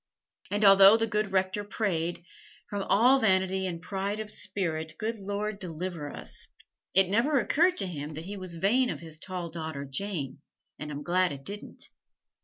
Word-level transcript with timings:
And 0.49 0.65
although 0.65 0.97
the 0.97 1.05
good 1.05 1.31
Rector 1.31 1.63
prayed, 1.63 2.25
"From 2.71 2.81
all 2.89 3.19
vanity 3.19 3.67
and 3.67 3.79
pride 3.83 4.19
of 4.19 4.31
spirit, 4.31 4.93
good 4.97 5.15
Lord, 5.17 5.59
deliver 5.59 6.11
us," 6.11 6.47
it 6.95 7.07
never 7.07 7.39
occurred 7.39 7.77
to 7.77 7.85
him 7.85 8.15
that 8.15 8.25
he 8.25 8.35
was 8.35 8.55
vain 8.55 8.89
of 8.89 9.01
his 9.01 9.19
tall 9.19 9.51
daughter 9.51 9.85
Jane, 9.85 10.41
and 10.79 10.89
I'm 10.91 11.03
glad 11.03 11.31
it 11.31 11.43
didn't. 11.45 11.83